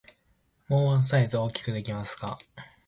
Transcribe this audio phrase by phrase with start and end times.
[0.67, 2.39] もうワンサイズ大きくできますか？